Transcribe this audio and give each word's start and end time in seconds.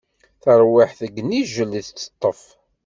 Tarwiḥt 0.43 0.99
deg 1.05 1.13
inijel 1.21 1.71
i 1.79 1.81
teṭṭef. 1.83 2.41